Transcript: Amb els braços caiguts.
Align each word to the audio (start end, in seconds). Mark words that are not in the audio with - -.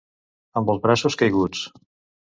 Amb 0.61 0.71
els 0.75 0.81
braços 0.87 1.19
caiguts. 1.25 1.65